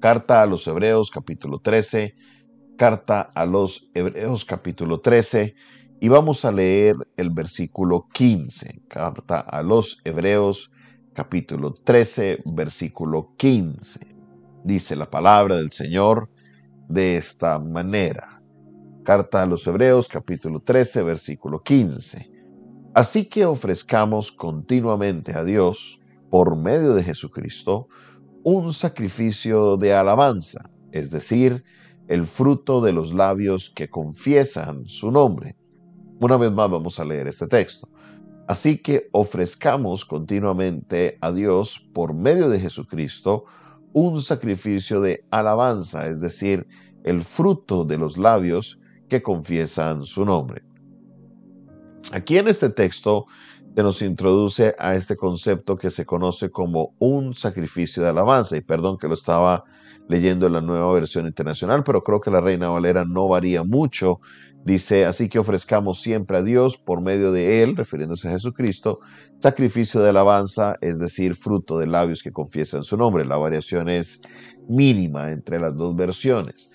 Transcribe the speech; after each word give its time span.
Carta 0.00 0.40
a 0.40 0.46
los 0.46 0.66
Hebreos 0.66 1.10
capítulo 1.10 1.58
13, 1.58 2.14
carta 2.78 3.20
a 3.20 3.44
los 3.44 3.90
Hebreos 3.92 4.46
capítulo 4.46 5.00
13 5.00 5.54
y 6.00 6.08
vamos 6.08 6.46
a 6.46 6.52
leer 6.52 6.96
el 7.18 7.28
versículo 7.28 8.08
15. 8.14 8.84
Carta 8.88 9.40
a 9.40 9.62
los 9.62 10.00
Hebreos 10.04 10.72
capítulo 11.12 11.74
13, 11.74 12.44
versículo 12.46 13.34
15. 13.36 14.16
Dice 14.64 14.96
la 14.96 15.10
palabra 15.10 15.58
del 15.58 15.70
Señor 15.70 16.30
de 16.88 17.18
esta 17.18 17.58
manera. 17.58 18.42
Carta 19.04 19.42
a 19.42 19.46
los 19.46 19.66
Hebreos 19.66 20.08
capítulo 20.08 20.60
13, 20.62 21.02
versículo 21.02 21.62
15. 21.62 22.30
Así 22.94 23.26
que 23.26 23.44
ofrezcamos 23.44 24.32
continuamente 24.32 25.34
a 25.34 25.44
Dios, 25.44 26.00
por 26.30 26.56
medio 26.56 26.94
de 26.94 27.02
Jesucristo, 27.02 27.88
un 28.42 28.72
sacrificio 28.72 29.76
de 29.76 29.94
alabanza, 29.94 30.70
es 30.92 31.10
decir, 31.10 31.64
el 32.08 32.26
fruto 32.26 32.80
de 32.80 32.92
los 32.92 33.12
labios 33.12 33.70
que 33.70 33.88
confiesan 33.88 34.86
su 34.86 35.10
nombre. 35.10 35.56
Una 36.20 36.36
vez 36.36 36.50
más 36.50 36.70
vamos 36.70 36.98
a 36.98 37.04
leer 37.04 37.28
este 37.28 37.46
texto. 37.46 37.88
Así 38.48 38.78
que 38.78 39.08
ofrezcamos 39.12 40.04
continuamente 40.04 41.18
a 41.20 41.30
Dios 41.30 41.88
por 41.92 42.14
medio 42.14 42.48
de 42.48 42.58
Jesucristo 42.58 43.44
un 43.92 44.22
sacrificio 44.22 45.00
de 45.00 45.24
alabanza, 45.30 46.08
es 46.08 46.20
decir, 46.20 46.66
el 47.04 47.22
fruto 47.22 47.84
de 47.84 47.98
los 47.98 48.16
labios 48.18 48.80
que 49.08 49.22
confiesan 49.22 50.02
su 50.02 50.24
nombre. 50.24 50.62
Aquí 52.12 52.38
en 52.38 52.48
este 52.48 52.70
texto 52.70 53.26
se 53.74 53.82
nos 53.82 54.02
introduce 54.02 54.74
a 54.78 54.94
este 54.94 55.16
concepto 55.16 55.76
que 55.76 55.90
se 55.90 56.04
conoce 56.04 56.50
como 56.50 56.94
un 56.98 57.34
sacrificio 57.34 58.02
de 58.02 58.08
alabanza. 58.08 58.56
Y 58.56 58.62
perdón 58.62 58.98
que 58.98 59.08
lo 59.08 59.14
estaba 59.14 59.64
leyendo 60.08 60.46
en 60.46 60.54
la 60.54 60.60
nueva 60.60 60.92
versión 60.92 61.26
internacional, 61.26 61.84
pero 61.84 62.02
creo 62.02 62.20
que 62.20 62.30
la 62.30 62.40
Reina 62.40 62.68
Valera 62.68 63.04
no 63.04 63.28
varía 63.28 63.62
mucho. 63.62 64.20
Dice, 64.64 65.06
así 65.06 65.28
que 65.28 65.38
ofrezcamos 65.38 66.02
siempre 66.02 66.36
a 66.36 66.42
Dios 66.42 66.76
por 66.76 67.00
medio 67.00 67.32
de 67.32 67.62
Él, 67.62 67.76
refiriéndose 67.76 68.28
a 68.28 68.32
Jesucristo, 68.32 68.98
sacrificio 69.38 70.02
de 70.02 70.10
alabanza, 70.10 70.76
es 70.80 70.98
decir, 70.98 71.34
fruto 71.34 71.78
de 71.78 71.86
labios 71.86 72.22
que 72.22 72.32
confiesan 72.32 72.82
su 72.82 72.96
nombre. 72.96 73.24
La 73.24 73.38
variación 73.38 73.88
es 73.88 74.20
mínima 74.68 75.30
entre 75.30 75.60
las 75.60 75.74
dos 75.76 75.96
versiones. 75.96 76.70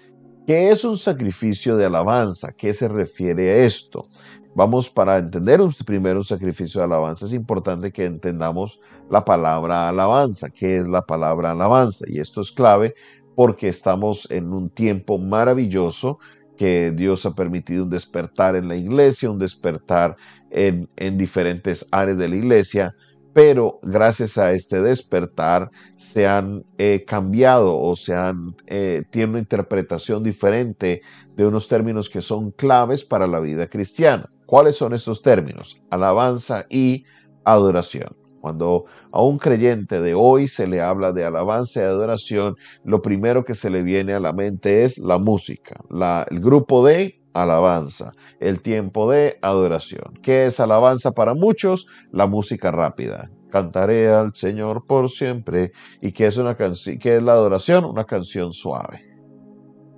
¿Qué 0.47 0.71
es 0.71 0.85
un 0.85 0.97
sacrificio 0.97 1.75
de 1.75 1.85
alabanza? 1.85 2.53
¿Qué 2.53 2.73
se 2.73 2.87
refiere 2.87 3.51
a 3.51 3.65
esto? 3.65 4.07
Vamos 4.55 4.89
para 4.89 5.17
entender 5.17 5.59
primero 5.85 6.19
un 6.19 6.23
sacrificio 6.23 6.79
de 6.79 6.85
alabanza. 6.85 7.25
Es 7.25 7.33
importante 7.33 7.91
que 7.91 8.05
entendamos 8.05 8.79
la 9.09 9.25
palabra 9.25 9.89
alabanza. 9.89 10.49
¿Qué 10.49 10.77
es 10.77 10.87
la 10.87 11.01
palabra 11.01 11.51
alabanza? 11.51 12.05
Y 12.07 12.19
esto 12.19 12.39
es 12.39 12.53
clave 12.53 12.95
porque 13.35 13.67
estamos 13.67 14.31
en 14.31 14.53
un 14.53 14.69
tiempo 14.69 15.17
maravilloso 15.17 16.19
que 16.55 16.93
Dios 16.95 17.25
ha 17.25 17.35
permitido 17.35 17.83
un 17.83 17.89
despertar 17.89 18.55
en 18.55 18.69
la 18.69 18.77
iglesia, 18.77 19.29
un 19.29 19.39
despertar 19.39 20.15
en, 20.49 20.89
en 20.95 21.17
diferentes 21.17 21.85
áreas 21.91 22.17
de 22.17 22.29
la 22.29 22.35
iglesia, 22.37 22.95
pero 23.33 23.79
gracias 23.81 24.37
a 24.37 24.53
este 24.53 24.81
despertar 24.81 25.69
se 25.97 26.27
han 26.27 26.63
eh, 26.77 27.03
cambiado 27.05 27.77
o 27.77 27.97
se 27.97 28.15
han, 28.15 28.55
eh, 28.67 29.03
una 29.15 29.39
interpretación 29.39 30.23
diferente 30.23 31.01
de 31.35 31.45
unos 31.45 31.67
términos 31.67 32.09
que 32.09 32.21
son 32.21 32.51
claves 32.51 33.03
para 33.03 33.27
la 33.27 33.41
vida 33.41 33.67
cristiana. 33.67 34.29
¿Cuáles 34.45 34.77
son 34.77 34.93
estos 34.93 35.21
términos? 35.21 35.81
Alabanza 35.89 36.65
y 36.69 37.05
adoración. 37.43 38.15
Cuando 38.41 38.85
a 39.11 39.23
un 39.23 39.39
creyente 39.39 39.99
de 39.99 40.13
hoy 40.13 40.47
se 40.47 40.67
le 40.67 40.79
habla 40.79 41.11
de 41.11 41.25
alabanza 41.25 41.79
y 41.79 41.83
adoración, 41.83 42.55
lo 42.83 43.01
primero 43.01 43.43
que 43.43 43.55
se 43.55 43.71
le 43.71 43.81
viene 43.81 44.13
a 44.13 44.19
la 44.19 44.33
mente 44.33 44.83
es 44.83 44.99
la 44.99 45.17
música, 45.17 45.81
el 46.29 46.39
grupo 46.41 46.85
de 46.85 47.19
alabanza, 47.33 48.11
el 48.39 48.61
tiempo 48.61 49.09
de 49.09 49.39
adoración. 49.41 50.13
¿Qué 50.21 50.45
es 50.45 50.59
alabanza 50.59 51.11
para 51.11 51.33
muchos? 51.33 51.87
La 52.11 52.27
música 52.27 52.69
rápida. 52.69 53.31
Cantaré 53.49 54.09
al 54.09 54.35
Señor 54.35 54.85
por 54.85 55.09
siempre. 55.09 55.71
¿Y 55.99 56.11
qué 56.11 56.27
es, 56.27 56.37
una? 56.37 56.55
¿Qué 56.55 57.15
es 57.15 57.23
la 57.23 57.33
adoración? 57.33 57.83
Una 57.83 58.05
canción 58.05 58.53
suave. 58.53 59.01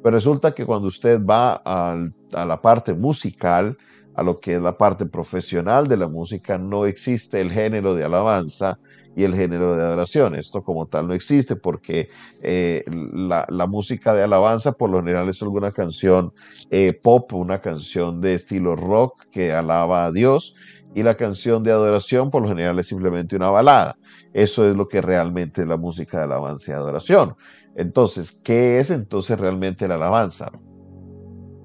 Pero 0.02 0.16
resulta 0.16 0.54
que 0.54 0.66
cuando 0.66 0.88
usted 0.88 1.22
va 1.24 1.62
a 1.66 2.46
la 2.46 2.62
parte 2.62 2.94
musical, 2.94 3.78
a 4.18 4.24
lo 4.24 4.42
que 4.42 4.56
es 4.56 4.62
la 4.62 4.78
parte 4.78 5.06
profesional 5.06 5.88
de 5.88 5.96
la 5.96 6.10
música, 6.10 6.58
no 6.58 6.86
existe 6.86 7.40
el 7.40 7.52
género 7.52 7.96
de 7.96 8.04
alabanza, 8.04 8.80
y 9.18 9.24
el 9.24 9.34
género 9.34 9.76
de 9.76 9.82
adoración. 9.82 10.36
Esto 10.36 10.62
como 10.62 10.86
tal 10.86 11.08
no 11.08 11.16
existe 11.16 11.56
porque 11.56 12.08
eh, 12.44 12.86
la, 12.88 13.66
música 13.68 14.14
de 14.14 14.22
alabanza 14.22 14.74
por 14.74 14.92
lo 14.92 15.00
general 15.00 15.28
es 15.28 15.42
alguna 15.42 15.72
canción 15.72 16.34
eh, 16.70 16.94
pop, 16.94 17.34
una 17.34 17.60
canción 17.60 18.22
de 18.22 18.36
estilo 18.36 18.76
rock 18.76 19.24
que 19.32 19.52
alaba 19.52 20.06
a 20.06 20.12
Dios 20.12 20.56
y 20.94 21.02
la 21.02 21.16
canción 21.16 21.64
de 21.64 21.72
adoración 21.72 22.30
por 22.30 22.44
lo 22.44 22.50
general 22.50 22.78
es 22.78 22.90
simplemente 22.90 23.36
una 23.36 23.50
balada. 23.50 23.98
Eso 24.34 24.70
es 24.70 24.76
lo 24.76 24.88
que 24.88 25.02
realmente 25.02 25.62
es 25.64 25.68
la 25.68 25.78
música 25.78 26.20
de 26.20 26.26
alabanza 26.26 26.72
y 26.72 26.76
adoración. 26.76 27.36
Entonces, 27.76 28.40
¿qué 28.44 28.78
es 28.78 28.92
entonces 28.92 29.40
realmente 29.40 29.88
la 29.88 29.96
alabanza? 29.96 30.52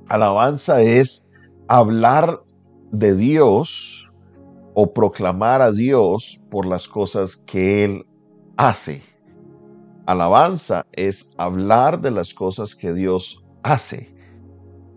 Alabanza 0.08 0.80
es 0.80 1.28
hablar 1.72 2.42
de 2.90 3.14
Dios 3.14 4.12
o 4.74 4.92
proclamar 4.92 5.62
a 5.62 5.72
Dios 5.72 6.42
por 6.50 6.66
las 6.66 6.86
cosas 6.86 7.34
que 7.34 7.82
Él 7.82 8.06
hace. 8.58 9.00
Alabanza 10.04 10.84
es 10.92 11.32
hablar 11.38 12.02
de 12.02 12.10
las 12.10 12.34
cosas 12.34 12.74
que 12.74 12.92
Dios 12.92 13.46
hace. 13.62 14.14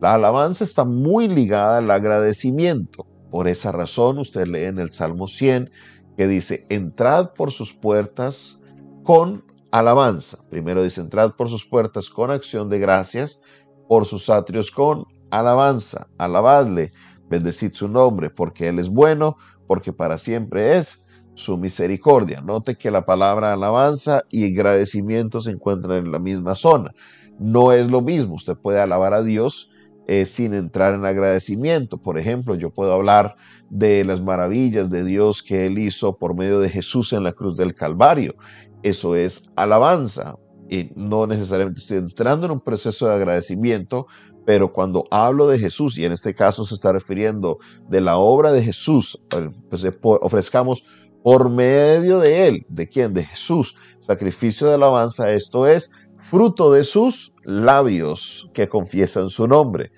La 0.01 0.15
alabanza 0.15 0.65
está 0.65 0.83
muy 0.83 1.29
ligada 1.29 1.77
al 1.77 1.89
agradecimiento. 1.89 3.07
Por 3.31 3.47
esa 3.47 3.71
razón 3.71 4.19
usted 4.19 4.45
lee 4.45 4.65
en 4.65 4.77
el 4.77 4.91
Salmo 4.91 5.29
100 5.29 5.71
que 6.17 6.27
dice, 6.27 6.65
entrad 6.67 7.31
por 7.35 7.53
sus 7.53 7.71
puertas 7.71 8.59
con 9.05 9.45
alabanza. 9.71 10.43
Primero 10.49 10.83
dice, 10.83 10.99
entrad 10.99 11.35
por 11.37 11.47
sus 11.47 11.65
puertas 11.65 12.09
con 12.09 12.31
acción 12.31 12.69
de 12.69 12.79
gracias, 12.79 13.41
por 13.87 14.05
sus 14.05 14.29
atrios 14.29 14.71
con 14.71 15.05
alabanza. 15.39 16.07
Alabadle, 16.17 16.91
bendecid 17.29 17.73
su 17.73 17.87
nombre, 17.87 18.29
porque 18.29 18.67
Él 18.67 18.79
es 18.79 18.89
bueno, 18.89 19.37
porque 19.67 19.93
para 19.93 20.17
siempre 20.17 20.77
es 20.77 21.05
su 21.33 21.57
misericordia. 21.57 22.41
Note 22.41 22.77
que 22.77 22.91
la 22.91 23.05
palabra 23.05 23.53
alabanza 23.53 24.23
y 24.29 24.51
agradecimiento 24.51 25.41
se 25.41 25.51
encuentran 25.51 26.05
en 26.05 26.11
la 26.11 26.19
misma 26.19 26.55
zona. 26.55 26.91
No 27.39 27.71
es 27.73 27.91
lo 27.91 28.01
mismo. 28.01 28.35
Usted 28.35 28.55
puede 28.55 28.79
alabar 28.79 29.13
a 29.13 29.21
Dios 29.21 29.71
eh, 30.07 30.25
sin 30.25 30.53
entrar 30.53 30.93
en 30.93 31.05
agradecimiento. 31.05 31.97
Por 31.97 32.17
ejemplo, 32.17 32.55
yo 32.55 32.71
puedo 32.71 32.93
hablar 32.93 33.35
de 33.69 34.05
las 34.05 34.21
maravillas 34.21 34.89
de 34.89 35.03
Dios 35.03 35.43
que 35.43 35.65
Él 35.65 35.77
hizo 35.77 36.17
por 36.17 36.35
medio 36.35 36.59
de 36.59 36.69
Jesús 36.69 37.11
en 37.13 37.23
la 37.23 37.33
cruz 37.33 37.57
del 37.57 37.75
Calvario. 37.75 38.35
Eso 38.83 39.15
es 39.15 39.49
alabanza. 39.55 40.35
Y 40.69 40.91
no 40.95 41.27
necesariamente 41.27 41.81
estoy 41.81 41.97
entrando 41.97 42.45
en 42.45 42.53
un 42.53 42.61
proceso 42.61 43.07
de 43.07 43.15
agradecimiento, 43.15 44.07
pero 44.45 44.71
cuando 44.71 45.05
hablo 45.11 45.47
de 45.47 45.59
Jesús, 45.59 45.97
y 45.97 46.05
en 46.05 46.11
este 46.11 46.33
caso 46.33 46.65
se 46.65 46.75
está 46.75 46.91
refiriendo 46.91 47.57
de 47.89 48.01
la 48.01 48.17
obra 48.17 48.51
de 48.51 48.61
Jesús, 48.61 49.19
pues 49.69 49.83
eh, 49.83 49.97
ofrezcamos 50.01 50.85
por 51.23 51.49
medio 51.49 52.19
de 52.19 52.47
él, 52.47 52.65
¿de 52.69 52.87
quién? 52.87 53.13
De 53.13 53.23
Jesús, 53.23 53.75
sacrificio 53.99 54.67
de 54.67 54.75
alabanza, 54.75 55.31
esto 55.31 55.67
es 55.67 55.91
fruto 56.19 56.71
de 56.71 56.83
sus 56.83 57.33
labios 57.43 58.49
que 58.53 58.69
confiesan 58.69 59.29
su 59.29 59.47
nombre. 59.47 59.91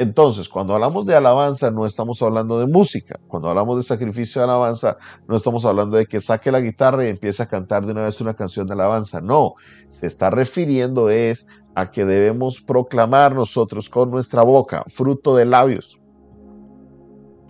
Entonces, 0.00 0.48
cuando 0.48 0.72
hablamos 0.74 1.04
de 1.04 1.14
alabanza, 1.14 1.70
no 1.70 1.84
estamos 1.84 2.22
hablando 2.22 2.58
de 2.58 2.66
música. 2.66 3.20
Cuando 3.28 3.50
hablamos 3.50 3.76
de 3.76 3.82
sacrificio 3.82 4.40
de 4.40 4.46
alabanza, 4.46 4.96
no 5.28 5.36
estamos 5.36 5.66
hablando 5.66 5.98
de 5.98 6.06
que 6.06 6.20
saque 6.20 6.50
la 6.50 6.60
guitarra 6.60 7.04
y 7.04 7.08
empiece 7.08 7.42
a 7.42 7.48
cantar 7.48 7.84
de 7.84 7.92
una 7.92 8.04
vez 8.04 8.18
una 8.22 8.32
canción 8.32 8.66
de 8.66 8.72
alabanza. 8.72 9.20
No, 9.20 9.56
se 9.90 10.06
está 10.06 10.30
refiriendo 10.30 11.10
es 11.10 11.48
a 11.74 11.90
que 11.90 12.04
debemos 12.04 12.60
proclamar 12.60 13.34
nosotros 13.34 13.88
con 13.88 14.10
nuestra 14.10 14.42
boca, 14.42 14.84
fruto 14.88 15.36
de 15.36 15.44
labios. 15.44 15.98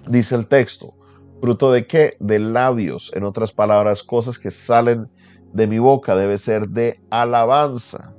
Dice 0.08 0.34
el 0.34 0.46
texto, 0.46 0.94
fruto 1.40 1.72
de 1.72 1.87
qué? 1.87 2.17
De 2.20 2.38
labios. 2.38 3.12
En 3.14 3.25
otras 3.25 3.52
palabras, 3.52 4.02
cosas 4.02 4.38
que 4.38 4.50
salen 4.50 5.08
de 5.52 5.67
mi 5.67 5.78
boca 5.78 6.14
debe 6.14 6.38
ser 6.38 6.69
de 6.69 7.00
alabanza, 7.11 8.14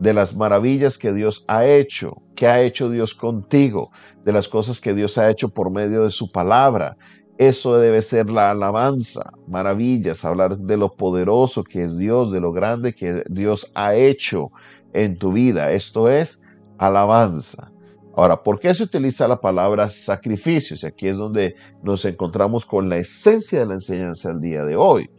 de 0.00 0.12
las 0.12 0.36
maravillas 0.36 0.98
que 0.98 1.12
Dios 1.12 1.44
ha 1.48 1.64
hecho, 1.64 2.22
que 2.34 2.46
ha 2.46 2.60
hecho 2.60 2.90
Dios 2.90 3.14
contigo, 3.14 3.90
de 4.24 4.32
las 4.32 4.48
cosas 4.48 4.80
que 4.80 4.94
Dios 4.94 5.16
ha 5.18 5.30
hecho 5.30 5.48
por 5.48 5.70
medio 5.70 6.04
de 6.04 6.10
su 6.10 6.30
palabra. 6.30 6.96
Eso 7.38 7.78
debe 7.78 8.00
ser 8.00 8.30
la 8.30 8.50
alabanza, 8.50 9.32
maravillas, 9.46 10.24
hablar 10.24 10.56
de 10.56 10.76
lo 10.78 10.94
poderoso 10.94 11.64
que 11.64 11.84
es 11.84 11.98
Dios, 11.98 12.32
de 12.32 12.40
lo 12.40 12.52
grande 12.52 12.94
que 12.94 13.24
Dios 13.28 13.70
ha 13.74 13.94
hecho 13.94 14.50
en 14.94 15.18
tu 15.18 15.32
vida. 15.32 15.72
Esto 15.72 16.08
es 16.08 16.42
alabanza. 16.78 17.70
Ahora, 18.16 18.42
¿por 18.42 18.58
qué 18.58 18.72
se 18.72 18.84
utiliza 18.84 19.28
la 19.28 19.38
palabra 19.38 19.90
sacrificios? 19.90 20.82
Y 20.82 20.86
aquí 20.86 21.08
es 21.08 21.18
donde 21.18 21.56
nos 21.82 22.06
encontramos 22.06 22.64
con 22.64 22.88
la 22.88 22.96
esencia 22.96 23.60
de 23.60 23.66
la 23.66 23.74
enseñanza 23.74 24.30
del 24.30 24.40
día 24.40 24.64
de 24.64 24.74
hoy. 24.74 25.10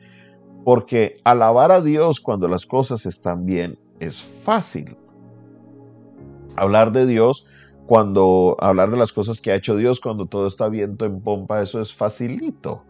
Porque 0.66 1.18
alabar 1.24 1.72
a 1.72 1.82
Dios 1.82 2.20
cuando 2.20 2.48
las 2.48 2.66
cosas 2.66 3.06
están 3.06 3.46
bien 3.46 3.78
es 4.00 4.20
fácil. 4.44 4.98
Hablar 6.56 6.92
de 6.92 7.06
Dios 7.06 7.46
cuando 7.88 8.58
hablar 8.60 8.92
de 8.92 8.98
las 8.98 9.14
cosas 9.14 9.40
que 9.40 9.52
ha 9.52 9.56
hecho 9.56 9.78
Dios 9.78 10.02
cuando 10.02 10.26
todo 10.26 10.46
está 10.46 10.68
viento 10.68 11.06
en 11.06 11.22
pompa, 11.22 11.62
eso 11.62 11.82
es 11.82 11.94
facilito. 11.94 12.84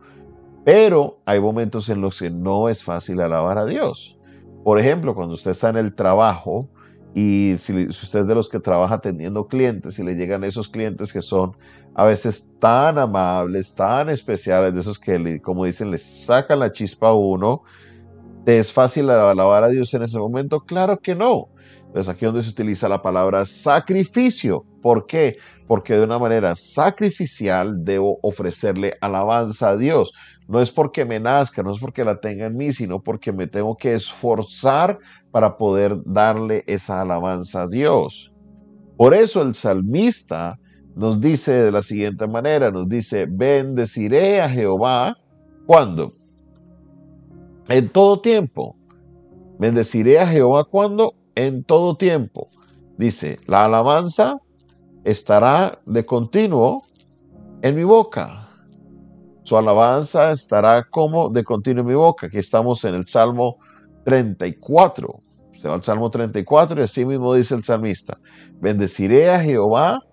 Pero 0.66 1.20
hay 1.26 1.40
momentos 1.40 1.88
en 1.90 2.02
los 2.02 2.20
que 2.20 2.32
no 2.32 2.68
es 2.68 2.84
fácil 2.84 3.22
alabar 3.22 3.60
a 3.60 3.66
Dios. 3.66 4.20
Por 4.64 4.80
ejemplo, 4.80 5.14
cuando 5.14 5.36
usted 5.36 5.52
está 5.52 5.70
en 5.70 5.78
el 5.78 5.94
trabajo 5.94 6.68
y 7.14 7.56
si, 7.60 7.88
usted 7.88 8.22
es 8.22 8.28
de 8.28 8.36
los 8.36 8.50
que 8.50 8.60
trabaja 8.60 8.96
atendiendo 8.96 9.48
clientes 9.48 10.00
y 10.00 10.04
le 10.04 10.16
llegan 10.16 10.44
esos 10.44 10.68
clientes 10.68 11.14
que 11.14 11.22
son 11.22 11.56
a 11.94 12.04
veces 12.04 12.52
tan 12.60 12.98
amables, 12.98 13.76
tan 13.76 14.10
especiales, 14.10 14.74
de 14.74 14.82
esos 14.82 15.00
que, 15.00 15.40
como 15.42 15.66
dicen, 15.66 15.92
les 15.92 16.04
sacan 16.04 16.60
la 16.60 16.72
chispa 16.72 17.10
a 17.10 17.14
uno, 17.14 17.62
¿es 18.48 18.74
fácil 18.74 19.10
alabar 19.12 19.64
a 19.64 19.70
Dios 19.70 19.94
en 19.94 20.02
ese 20.02 20.18
momento? 20.18 20.62
Claro 20.62 21.00
que 21.00 21.16
no. 21.16 21.50
Entonces 21.88 22.14
aquí 22.14 22.26
donde 22.26 22.44
se 22.44 22.50
utiliza 22.50 22.90
la 22.90 23.02
palabra 23.02 23.46
sacrificio. 23.46 24.66
¿Por 24.88 25.06
qué? 25.06 25.36
Porque 25.68 25.98
de 25.98 26.06
una 26.06 26.18
manera 26.18 26.56
sacrificial 26.56 27.84
debo 27.84 28.20
ofrecerle 28.22 28.94
alabanza 29.02 29.72
a 29.72 29.76
Dios. 29.76 30.14
No 30.48 30.62
es 30.62 30.72
porque 30.72 31.04
me 31.04 31.20
nazca, 31.20 31.62
no 31.62 31.72
es 31.72 31.80
porque 31.80 32.06
la 32.06 32.22
tenga 32.22 32.46
en 32.46 32.56
mí, 32.56 32.72
sino 32.72 33.04
porque 33.04 33.34
me 33.34 33.48
tengo 33.48 33.76
que 33.76 33.94
esforzar 33.94 34.98
para 35.30 35.58
poder 35.58 35.98
darle 36.06 36.64
esa 36.68 37.02
alabanza 37.02 37.64
a 37.64 37.68
Dios. 37.68 38.34
Por 38.96 39.14
eso 39.14 39.42
el 39.42 39.56
salmista 39.56 40.58
nos 40.96 41.20
dice 41.20 41.52
de 41.52 41.72
la 41.74 41.82
siguiente 41.82 42.26
manera, 42.26 42.72
nos 42.72 42.88
dice, 42.88 43.28
bendeciré 43.30 44.40
a 44.40 44.50
Jehová 44.50 45.18
cuando? 45.66 46.14
En 47.68 47.90
todo 47.90 48.22
tiempo. 48.22 48.78
Bendeciré 49.60 50.22
a 50.22 50.28
Jehová 50.28 50.64
cuando? 50.64 51.14
En 51.36 51.66
todo 51.66 51.98
tiempo. 51.98 52.48
Dice, 52.98 53.36
la 53.48 53.66
alabanza 53.66 54.38
estará 55.08 55.80
de 55.86 56.06
continuo 56.06 56.84
en 57.62 57.76
mi 57.76 57.86
boca. 57.86 58.46
Su 59.44 59.58
alabanza 59.58 60.34
estará 60.34 60.84
como 60.84 61.30
de 61.30 61.46
continuo 61.46 61.82
en 61.82 61.88
mi 61.88 61.94
boca. 61.94 62.28
Aquí 62.28 62.40
estamos 62.40 62.84
en 62.84 62.94
el 62.94 63.08
Salmo 63.08 63.58
34. 64.04 65.24
Usted 65.54 65.70
va 65.70 65.76
al 65.76 65.84
Salmo 65.84 66.10
34 66.10 66.82
y 66.82 66.84
así 66.84 67.06
mismo 67.06 67.34
dice 67.34 67.56
el 67.56 67.64
salmista, 67.64 68.18
bendeciré 68.60 69.30
a 69.30 69.40
Jehová 69.40 70.04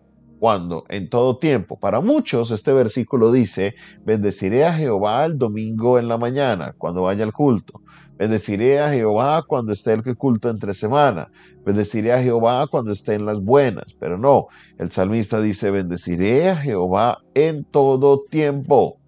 cuando 0.44 0.84
en 0.90 1.08
todo 1.08 1.38
tiempo. 1.38 1.78
Para 1.78 2.02
muchos 2.02 2.50
este 2.50 2.70
versículo 2.74 3.32
dice, 3.32 3.76
bendeciré 4.04 4.66
a 4.66 4.74
Jehová 4.74 5.24
el 5.24 5.38
domingo 5.38 5.98
en 5.98 6.06
la 6.06 6.18
mañana, 6.18 6.74
cuando 6.76 7.04
vaya 7.04 7.24
al 7.24 7.32
culto. 7.32 7.80
Bendeciré 8.18 8.78
a 8.78 8.90
Jehová 8.90 9.44
cuando 9.48 9.72
esté 9.72 9.94
el 9.94 10.02
culto 10.18 10.50
entre 10.50 10.74
semana. 10.74 11.30
Bendeciré 11.64 12.12
a 12.12 12.22
Jehová 12.22 12.66
cuando 12.66 12.92
esté 12.92 13.14
en 13.14 13.24
las 13.24 13.40
buenas. 13.40 13.94
Pero 13.98 14.18
no, 14.18 14.48
el 14.76 14.90
salmista 14.90 15.40
dice, 15.40 15.70
bendeciré 15.70 16.50
a 16.50 16.56
Jehová 16.56 17.22
en 17.32 17.64
todo 17.64 18.24
tiempo. 18.24 18.98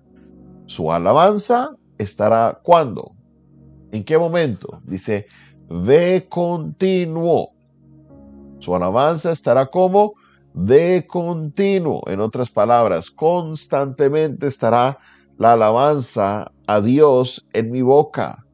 Su 0.64 0.90
alabanza 0.90 1.68
estará 1.98 2.60
cuando? 2.62 3.12
¿En 3.92 4.04
qué 4.04 4.16
momento? 4.16 4.80
Dice, 4.84 5.26
de 5.68 6.24
continuo. 6.30 7.50
Su 8.58 8.74
alabanza 8.74 9.32
estará 9.32 9.66
como 9.66 10.14
de 10.56 11.06
continuo. 11.06 12.02
En 12.06 12.20
otras 12.20 12.50
palabras, 12.50 13.10
constantemente 13.10 14.46
estará 14.46 14.98
la 15.36 15.52
alabanza 15.52 16.50
a 16.66 16.80
Dios 16.80 17.48
en 17.52 17.70
mi 17.70 17.82
boca. 17.82 18.44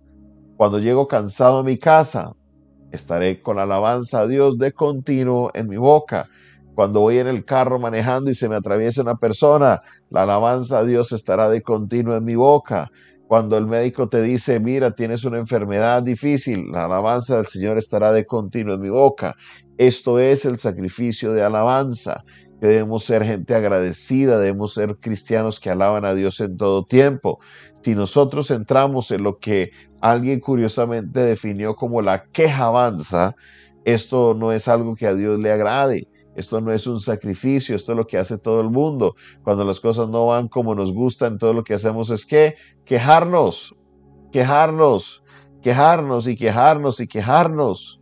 Cuando 0.57 0.81
llego 0.81 1.07
cansado 1.07 1.59
a 1.59 1.63
mi 1.63 1.79
casa, 1.79 2.33
estaré 2.91 3.41
con 3.41 3.57
la 3.57 3.63
alabanza 3.63 4.21
a 4.21 4.27
Dios 4.27 4.59
de 4.59 4.73
continuo 4.73 5.51
en 5.55 5.69
mi 5.69 5.77
boca. 5.77 6.27
Cuando 6.75 7.01
voy 7.01 7.19
en 7.19 7.29
el 7.29 7.45
carro 7.45 7.79
manejando 7.79 8.31
y 8.31 8.35
se 8.35 8.49
me 8.49 8.57
atraviesa 8.57 9.03
una 9.03 9.17
persona, 9.17 9.81
la 10.11 10.25
alabanza 10.25 10.81
a 10.81 10.85
Dios 10.85 11.13
estará 11.13 11.49
de 11.49 11.63
continuo 11.63 12.17
en 12.17 12.25
mi 12.25 12.35
boca. 12.35 12.91
Cuando 13.29 13.57
el 13.57 13.67
médico 13.67 14.09
te 14.09 14.21
dice, 14.21 14.61
mira, 14.61 14.91
tienes 14.91 15.25
una 15.25 15.39
enfermedad 15.39 16.03
difícil, 16.03 16.71
la 16.71 16.85
alabanza 16.85 17.37
del 17.37 17.47
Señor 17.47 17.79
estará 17.79 18.13
de 18.13 18.27
continuo 18.27 18.75
en 18.75 18.81
mi 18.81 18.91
boca. 18.91 19.37
Esto 19.79 20.19
es 20.19 20.45
el 20.45 20.59
sacrificio 20.59 21.33
de 21.33 21.43
alabanza. 21.43 22.25
debemos 22.61 23.03
ser 23.05 23.25
gente 23.25 23.57
agradecida, 23.57 24.39
debemos 24.39 24.75
ser 24.75 24.97
cristianos 24.99 25.59
que 25.59 25.69
alaban 25.71 26.05
a 26.05 26.15
Dios 26.15 26.39
en 26.41 26.57
todo 26.57 26.85
tiempo. 26.85 27.41
Si 27.83 27.97
nosotros 27.97 28.53
entramos 28.53 29.11
en 29.11 29.25
lo 29.25 29.39
que 29.39 29.73
alguien 30.01 30.39
curiosamente 30.39 31.21
definió 31.21 31.75
como 31.75 32.03
la 32.03 32.25
quejabanza, 32.27 33.35
esto 33.85 34.35
no 34.35 34.53
es 34.53 34.69
algo 34.69 34.95
que 34.95 35.09
a 35.09 35.15
Dios 35.15 35.41
le 35.41 35.51
agrade. 35.51 36.09
Esto 36.37 36.61
no 36.61 36.73
es 36.73 36.87
un 36.87 37.01
sacrificio, 37.01 37.77
esto 37.77 37.93
es 37.93 37.99
lo 37.99 38.07
que 38.07 38.17
hace 38.17 38.39
todo 38.39 38.61
el 38.61 38.71
mundo. 38.71 39.17
Cuando 39.43 39.65
las 39.65 39.81
cosas 39.81 40.09
no 40.09 40.27
van 40.27 40.49
como 40.49 40.75
nos 40.75 40.93
gustan, 40.93 41.39
todo 41.39 41.53
lo 41.53 41.65
que 41.65 41.75
hacemos 41.75 42.11
es 42.11 42.25
que 42.25 42.55
quejarnos, 42.85 43.75
quejarnos, 44.31 45.25
quejarnos 45.61 46.29
y 46.29 46.37
quejarnos 46.37 47.01
y 47.01 47.09
quejarnos. 47.09 48.02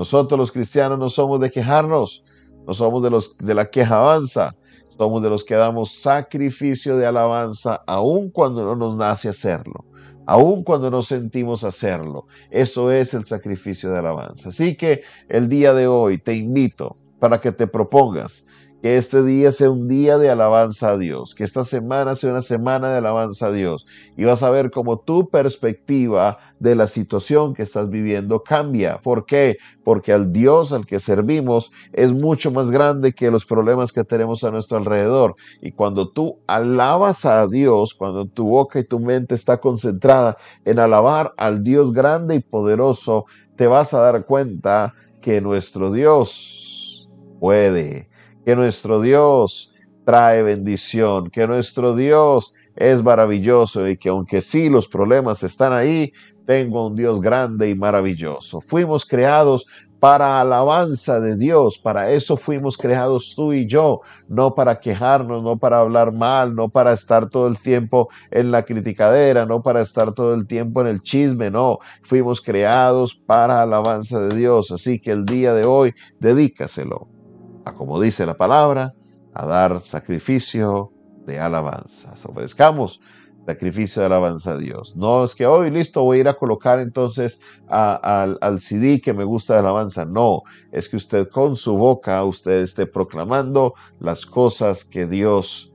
Nosotros 0.00 0.40
los 0.40 0.50
cristianos 0.50 0.98
no 0.98 1.10
somos 1.10 1.40
de 1.40 1.50
quejarnos, 1.50 2.24
no 2.66 2.72
somos 2.72 3.02
de 3.02 3.10
los 3.10 3.36
de 3.36 3.52
la 3.52 3.68
quejabanza, 3.68 4.56
somos 4.96 5.22
de 5.22 5.28
los 5.28 5.44
que 5.44 5.56
damos 5.56 6.00
sacrificio 6.00 6.96
de 6.96 7.04
alabanza 7.04 7.82
aun 7.86 8.30
cuando 8.30 8.64
no 8.64 8.74
nos 8.76 8.96
nace 8.96 9.28
hacerlo, 9.28 9.84
aun 10.24 10.64
cuando 10.64 10.90
no 10.90 11.02
sentimos 11.02 11.64
hacerlo. 11.64 12.26
Eso 12.50 12.90
es 12.90 13.12
el 13.12 13.26
sacrificio 13.26 13.90
de 13.90 13.98
alabanza. 13.98 14.48
Así 14.48 14.74
que 14.74 15.02
el 15.28 15.50
día 15.50 15.74
de 15.74 15.86
hoy 15.86 16.16
te 16.16 16.34
invito 16.34 16.96
para 17.18 17.38
que 17.38 17.52
te 17.52 17.66
propongas 17.66 18.46
que 18.82 18.96
este 18.96 19.22
día 19.22 19.52
sea 19.52 19.70
un 19.70 19.88
día 19.88 20.18
de 20.18 20.30
alabanza 20.30 20.92
a 20.92 20.98
Dios, 20.98 21.34
que 21.34 21.44
esta 21.44 21.64
semana 21.64 22.14
sea 22.14 22.30
una 22.30 22.42
semana 22.42 22.90
de 22.90 22.98
alabanza 22.98 23.46
a 23.46 23.52
Dios 23.52 23.86
y 24.16 24.24
vas 24.24 24.42
a 24.42 24.50
ver 24.50 24.70
cómo 24.70 24.98
tu 24.98 25.28
perspectiva 25.28 26.38
de 26.58 26.74
la 26.74 26.86
situación 26.86 27.54
que 27.54 27.62
estás 27.62 27.90
viviendo 27.90 28.42
cambia. 28.42 28.98
¿Por 29.02 29.26
qué? 29.26 29.58
Porque 29.84 30.12
al 30.12 30.32
Dios 30.32 30.72
al 30.72 30.86
que 30.86 31.00
servimos 31.00 31.72
es 31.92 32.12
mucho 32.12 32.50
más 32.50 32.70
grande 32.70 33.12
que 33.12 33.30
los 33.30 33.44
problemas 33.44 33.92
que 33.92 34.04
tenemos 34.04 34.44
a 34.44 34.50
nuestro 34.50 34.78
alrededor. 34.78 35.36
Y 35.60 35.72
cuando 35.72 36.10
tú 36.10 36.38
alabas 36.46 37.24
a 37.24 37.46
Dios, 37.46 37.94
cuando 37.94 38.26
tu 38.26 38.48
boca 38.48 38.78
y 38.78 38.84
tu 38.84 39.00
mente 39.00 39.34
está 39.34 39.58
concentrada 39.58 40.36
en 40.64 40.78
alabar 40.78 41.32
al 41.36 41.62
Dios 41.62 41.92
grande 41.92 42.36
y 42.36 42.40
poderoso, 42.40 43.26
te 43.56 43.66
vas 43.66 43.94
a 43.94 44.00
dar 44.00 44.24
cuenta 44.24 44.94
que 45.20 45.40
nuestro 45.40 45.92
Dios 45.92 47.08
puede, 47.40 48.09
que 48.44 48.56
nuestro 48.56 49.00
Dios 49.00 49.74
trae 50.04 50.42
bendición, 50.42 51.30
que 51.30 51.46
nuestro 51.46 51.94
Dios 51.94 52.54
es 52.76 53.02
maravilloso 53.02 53.88
y 53.88 53.96
que 53.96 54.08
aunque 54.08 54.40
sí 54.40 54.68
los 54.68 54.88
problemas 54.88 55.42
están 55.42 55.72
ahí, 55.72 56.12
tengo 56.46 56.86
un 56.86 56.96
Dios 56.96 57.20
grande 57.20 57.68
y 57.68 57.74
maravilloso. 57.74 58.60
Fuimos 58.60 59.04
creados 59.04 59.66
para 60.00 60.40
alabanza 60.40 61.20
de 61.20 61.36
Dios, 61.36 61.78
para 61.78 62.10
eso 62.10 62.38
fuimos 62.38 62.78
creados 62.78 63.34
tú 63.36 63.52
y 63.52 63.66
yo, 63.66 64.00
no 64.28 64.54
para 64.54 64.80
quejarnos, 64.80 65.42
no 65.42 65.58
para 65.58 65.80
hablar 65.80 66.12
mal, 66.12 66.54
no 66.54 66.70
para 66.70 66.94
estar 66.94 67.28
todo 67.28 67.46
el 67.46 67.60
tiempo 67.60 68.08
en 68.30 68.50
la 68.50 68.62
criticadera, 68.62 69.44
no 69.44 69.62
para 69.62 69.82
estar 69.82 70.12
todo 70.12 70.32
el 70.32 70.46
tiempo 70.46 70.80
en 70.80 70.86
el 70.86 71.02
chisme, 71.02 71.50
no, 71.50 71.80
fuimos 72.02 72.40
creados 72.40 73.14
para 73.14 73.60
alabanza 73.60 74.20
de 74.22 74.34
Dios, 74.34 74.70
así 74.70 74.98
que 74.98 75.10
el 75.10 75.26
día 75.26 75.52
de 75.52 75.66
hoy 75.66 75.94
dedícaselo 76.18 77.19
como 77.74 78.00
dice 78.00 78.26
la 78.26 78.36
palabra, 78.36 78.94
a 79.34 79.46
dar 79.46 79.80
sacrificio 79.80 80.92
de 81.26 81.38
alabanza. 81.38 82.14
Ofrezcamos 82.24 83.00
sacrificio 83.46 84.00
de 84.00 84.06
alabanza 84.06 84.52
a 84.52 84.58
Dios. 84.58 84.96
No 84.96 85.24
es 85.24 85.34
que 85.34 85.46
hoy 85.46 85.70
listo 85.70 86.02
voy 86.02 86.18
a 86.18 86.20
ir 86.20 86.28
a 86.28 86.34
colocar 86.34 86.78
entonces 86.80 87.40
al, 87.68 88.60
CD 88.60 89.00
que 89.00 89.12
me 89.12 89.24
gusta 89.24 89.54
de 89.54 89.60
alabanza. 89.60 90.04
No, 90.04 90.42
es 90.72 90.88
que 90.88 90.96
usted 90.96 91.28
con 91.28 91.56
su 91.56 91.76
boca, 91.76 92.22
usted 92.24 92.60
esté 92.60 92.86
proclamando 92.86 93.74
las 93.98 94.26
cosas 94.26 94.84
que 94.84 95.06
Dios 95.06 95.72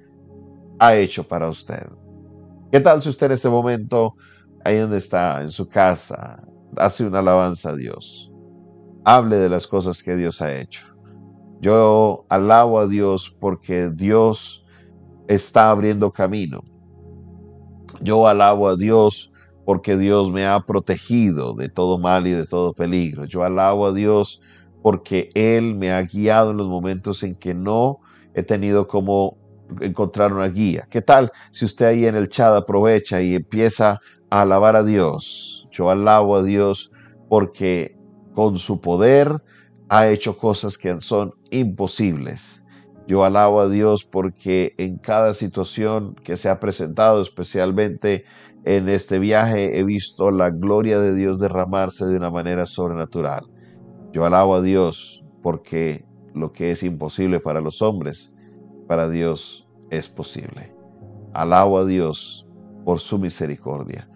ha 0.79 0.95
hecho 0.95 1.27
para 1.27 1.49
usted. 1.49 1.87
¿Qué 2.71 2.79
tal 2.79 3.01
si 3.01 3.09
usted 3.09 3.27
en 3.27 3.33
este 3.33 3.49
momento, 3.49 4.15
ahí 4.63 4.77
donde 4.77 4.97
está, 4.97 5.41
en 5.41 5.51
su 5.51 5.67
casa, 5.67 6.43
hace 6.77 7.05
una 7.05 7.19
alabanza 7.19 7.71
a 7.71 7.75
Dios? 7.75 8.31
Hable 9.05 9.37
de 9.37 9.49
las 9.49 9.67
cosas 9.67 10.01
que 10.01 10.15
Dios 10.15 10.41
ha 10.41 10.55
hecho. 10.55 10.94
Yo 11.65 12.27
alabo 12.29 12.79
a 12.79 12.85
Dios 12.85 13.35
porque 13.39 13.89
Dios 13.89 14.63
está 15.27 15.71
abriendo 15.71 16.11
camino. 16.11 16.63
Yo 18.01 18.27
alabo 18.27 18.67
a 18.67 18.75
Dios 18.75 19.33
porque 19.65 19.97
Dios 19.97 20.31
me 20.31 20.45
ha 20.45 20.59
protegido 20.59 21.55
de 21.55 21.69
todo 21.69 21.97
mal 21.97 22.27
y 22.27 22.33
de 22.33 22.45
todo 22.45 22.73
peligro. 22.73 23.25
Yo 23.25 23.43
alabo 23.43 23.87
a 23.87 23.93
Dios 23.93 24.43
porque 24.83 25.29
Él 25.33 25.73
me 25.73 25.91
ha 25.91 26.03
guiado 26.03 26.51
en 26.51 26.57
los 26.57 26.67
momentos 26.67 27.23
en 27.23 27.33
que 27.33 27.55
no 27.55 27.97
he 28.35 28.43
tenido 28.43 28.87
como 28.87 29.35
encontrar 29.81 30.33
una 30.33 30.49
guía. 30.49 30.87
¿Qué 30.91 31.01
tal 31.01 31.31
si 31.51 31.65
usted 31.65 31.87
ahí 31.87 32.05
en 32.05 32.15
el 32.15 32.29
chat 32.29 32.53
aprovecha 32.53 33.23
y 33.23 33.33
empieza 33.33 33.99
a 34.29 34.41
alabar 34.41 34.75
a 34.75 34.83
Dios? 34.83 35.67
Yo 35.71 35.89
alabo 35.89 36.35
a 36.35 36.43
Dios 36.43 36.91
porque 37.27 37.97
con 38.35 38.59
su 38.59 38.79
poder 38.81 39.41
ha 39.89 40.07
hecho 40.07 40.37
cosas 40.37 40.77
que 40.77 40.99
son 41.01 41.33
imposibles. 41.51 42.61
Yo 43.07 43.23
alabo 43.23 43.59
a 43.59 43.69
Dios 43.69 44.03
porque 44.03 44.73
en 44.77 44.97
cada 44.97 45.33
situación 45.33 46.15
que 46.23 46.37
se 46.37 46.49
ha 46.49 46.59
presentado, 46.59 47.21
especialmente 47.21 48.25
en 48.63 48.89
este 48.89 49.19
viaje, 49.19 49.77
he 49.77 49.83
visto 49.83 50.31
la 50.31 50.49
gloria 50.49 50.99
de 50.99 51.13
Dios 51.13 51.39
derramarse 51.39 52.05
de 52.05 52.17
una 52.17 52.31
manera 52.31 52.65
sobrenatural. 52.65 53.45
Yo 54.11 54.25
alabo 54.25 54.55
a 54.55 54.61
Dios 54.61 55.23
porque 55.43 56.03
lo 56.33 56.51
que 56.51 56.71
es 56.71 56.81
imposible 56.81 57.39
para 57.39 57.61
los 57.61 57.83
hombres, 57.83 58.33
para 58.87 59.07
Dios 59.07 59.67
es 59.91 60.09
posible. 60.09 60.73
Alabo 61.33 61.77
a 61.77 61.85
Dios 61.85 62.47
por 62.85 62.99
su 62.99 63.19
misericordia. 63.19 64.09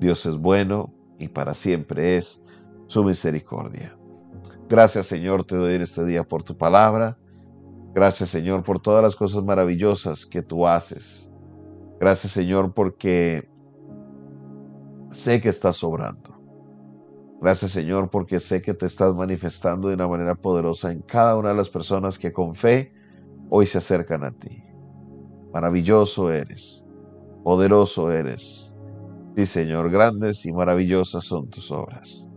Dios 0.00 0.26
es 0.26 0.36
bueno 0.36 0.92
y 1.18 1.28
para 1.28 1.54
siempre 1.54 2.18
es 2.18 2.44
su 2.88 3.04
misericordia. 3.04 3.96
Gracias 4.68 5.06
Señor, 5.06 5.44
te 5.44 5.56
doy 5.56 5.74
en 5.74 5.82
este 5.82 6.04
día 6.04 6.24
por 6.24 6.42
tu 6.42 6.56
palabra. 6.56 7.18
Gracias 7.94 8.30
Señor 8.30 8.64
por 8.64 8.80
todas 8.80 9.02
las 9.02 9.14
cosas 9.14 9.44
maravillosas 9.44 10.24
que 10.24 10.42
tú 10.42 10.66
haces. 10.66 11.30
Gracias 12.00 12.32
Señor 12.32 12.72
porque 12.72 13.48
sé 15.12 15.40
que 15.42 15.50
estás 15.50 15.76
sobrando. 15.76 16.34
Gracias 17.42 17.72
Señor 17.72 18.08
porque 18.08 18.40
sé 18.40 18.62
que 18.62 18.72
te 18.72 18.86
estás 18.86 19.14
manifestando 19.14 19.88
de 19.88 19.94
una 19.94 20.08
manera 20.08 20.34
poderosa 20.34 20.90
en 20.90 21.02
cada 21.02 21.36
una 21.36 21.50
de 21.50 21.56
las 21.56 21.68
personas 21.68 22.18
que 22.18 22.32
con 22.32 22.54
fe 22.54 22.92
hoy 23.50 23.66
se 23.66 23.78
acercan 23.78 24.24
a 24.24 24.32
ti. 24.32 24.64
Maravilloso 25.52 26.32
eres, 26.32 26.82
poderoso 27.44 28.10
eres. 28.10 28.74
Sí 29.36 29.44
Señor, 29.44 29.90
grandes 29.90 30.46
y 30.46 30.52
maravillosas 30.52 31.24
son 31.24 31.50
tus 31.50 31.70
obras. 31.70 32.28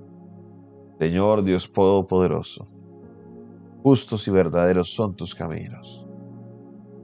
Señor 0.99 1.43
Dios 1.43 1.71
Todopoderoso, 1.71 2.65
justos 3.83 4.27
y 4.27 4.31
verdaderos 4.31 4.93
son 4.93 5.15
tus 5.15 5.35
caminos. 5.35 6.05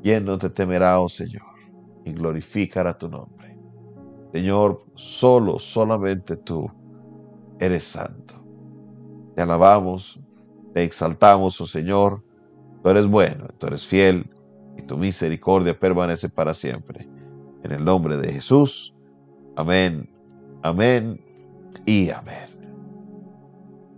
¿Quién 0.02 0.26
no 0.26 0.38
te 0.38 0.50
temerá, 0.50 1.00
oh 1.00 1.10
Señor, 1.10 1.54
y 2.04 2.12
glorificará 2.12 2.98
tu 2.98 3.08
nombre? 3.08 3.58
Señor, 4.32 4.80
solo, 4.96 5.60
solamente 5.60 6.38
tú 6.38 6.66
eres 7.60 7.84
santo. 7.84 8.34
Te 9.36 9.42
alabamos, 9.44 10.20
te 10.74 10.84
exaltamos, 10.84 11.62
oh 11.62 11.68
Señor. 11.68 12.24
Tú 12.82 12.90
eres 12.90 13.08
bueno, 13.08 13.48
tú 13.60 13.68
eres 13.68 13.86
fiel, 13.86 14.30
y 14.78 14.82
tu 14.82 14.98
misericordia 14.98 15.78
permanece 15.78 16.30
para 16.30 16.54
siempre. 16.54 17.08
En 17.64 17.72
el 17.72 17.86
nombre 17.86 18.18
de 18.18 18.34
Jesús. 18.34 18.98
Amén, 19.56 20.10
amén 20.64 21.20
y 21.86 22.10
amén. 22.10 22.53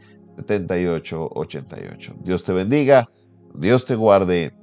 7888. 0.48 2.16
Dios 2.22 2.44
te 2.44 2.54
bendiga, 2.54 3.10
Dios 3.56 3.86
te 3.86 3.96
guarde 3.96 4.54